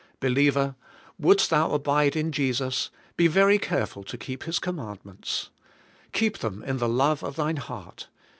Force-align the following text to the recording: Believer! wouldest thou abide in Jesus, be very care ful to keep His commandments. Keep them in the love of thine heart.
Believer! 0.19 0.73
wouldest 1.19 1.51
thou 1.51 1.69
abide 1.73 2.15
in 2.15 2.31
Jesus, 2.31 2.89
be 3.17 3.27
very 3.27 3.59
care 3.59 3.85
ful 3.85 4.03
to 4.05 4.17
keep 4.17 4.45
His 4.45 4.57
commandments. 4.57 5.51
Keep 6.11 6.39
them 6.39 6.63
in 6.63 6.77
the 6.77 6.89
love 6.89 7.21
of 7.23 7.35
thine 7.35 7.57
heart. 7.57 8.07